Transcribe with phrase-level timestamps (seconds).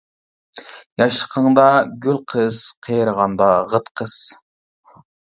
[1.01, 1.67] ياشلىقىڭدا
[2.07, 4.21] گۈل قىس، قېرىغاندا غىت قىس.